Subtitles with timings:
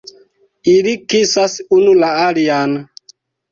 [0.71, 2.77] Ili kisas unu la alian!